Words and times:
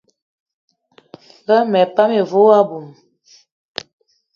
Lerma 1.45 1.77
epan 1.85 2.09
ive 2.19 2.35
wo 2.43 2.49
aboum. 2.59 2.87